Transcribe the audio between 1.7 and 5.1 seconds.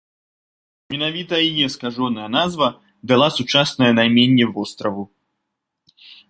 скажоная назва дала сучаснае найменне востраву.